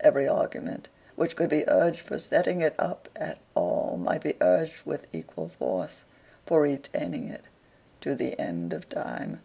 [0.00, 4.84] Every argument which could be urged for setting it up at all might be urged
[4.84, 6.02] with equal force
[6.44, 7.44] for retaining it
[8.00, 9.38] to the end of time.